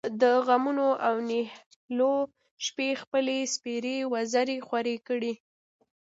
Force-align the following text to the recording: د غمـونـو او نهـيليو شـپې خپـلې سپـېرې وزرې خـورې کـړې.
د 0.21 0.23
غمـونـو 0.45 0.89
او 1.07 1.13
نهـيليو 1.29 2.13
شـپې 2.65 2.89
خپـلې 3.01 3.37
سپـېرې 3.53 3.97
وزرې 4.13 4.57
خـورې 4.67 4.95
کـړې. 5.07 5.33